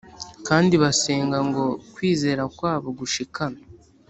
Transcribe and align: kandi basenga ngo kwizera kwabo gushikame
kandi 0.47 0.73
basenga 0.83 1.37
ngo 1.47 1.63
kwizera 1.93 2.43
kwabo 2.57 2.87
gushikame 2.99 3.59